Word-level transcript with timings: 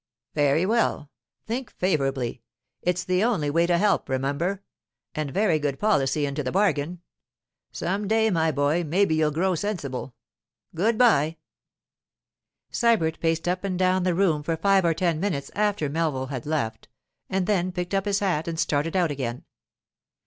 'Very 0.33 0.65
well; 0.65 1.11
think 1.45 1.69
favourably. 1.77 2.41
It's 2.81 3.03
the 3.03 3.23
only 3.23 3.51
way 3.51 3.67
to 3.67 3.77
help, 3.77 4.09
remember—and 4.09 5.29
very 5.29 5.59
good 5.59 5.77
policy 5.77 6.25
into 6.25 6.41
the 6.41 6.51
bargain. 6.51 7.03
Some 7.71 8.07
day, 8.07 8.31
my 8.31 8.51
boy, 8.51 8.83
maybe 8.83 9.13
you'll 9.13 9.29
grow 9.29 9.53
sensible. 9.53 10.15
Good 10.73 10.97
bye.' 10.97 11.37
Sybert 12.71 13.19
paced 13.19 13.47
up 13.47 13.63
and 13.63 13.77
down 13.77 14.01
the 14.01 14.15
room 14.15 14.41
for 14.41 14.57
five 14.57 14.85
or 14.85 14.95
ten 14.95 15.19
minutes 15.19 15.51
after 15.53 15.87
Melville 15.87 16.31
had 16.33 16.47
left, 16.47 16.87
and 17.29 17.45
then 17.45 17.71
picked 17.71 17.93
up 17.93 18.05
his 18.05 18.21
hat 18.21 18.47
and 18.47 18.59
started 18.59 18.95
out 18.95 19.11
again. 19.11 19.45